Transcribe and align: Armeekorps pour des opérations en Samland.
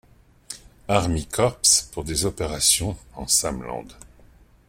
Armeekorps 0.87 1.83
pour 1.91 2.03
des 2.03 2.25
opérations 2.25 2.97
en 3.13 3.27
Samland. 3.27 3.87